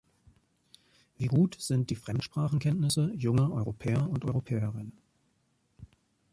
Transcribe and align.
Wie 1.19 1.27
gut 1.27 1.57
sind 1.59 1.91
die 1.91 1.95
Fremdsprachenkenntnisse 1.95 3.13
junger 3.13 3.51
Europäer 3.53 4.09
und 4.09 4.25
Europäerinnen? 4.25 4.97